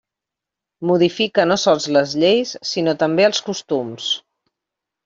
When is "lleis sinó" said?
2.25-2.99